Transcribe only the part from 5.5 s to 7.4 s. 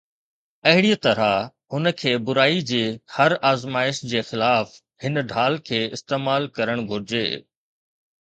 کي استعمال ڪرڻ گهرجي